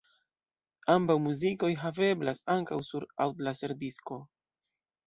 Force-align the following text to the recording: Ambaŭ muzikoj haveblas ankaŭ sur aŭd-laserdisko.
Ambaŭ 0.93 1.17
muzikoj 1.25 1.71
haveblas 1.83 2.43
ankaŭ 2.57 2.79
sur 2.89 3.07
aŭd-laserdisko. 3.29 4.25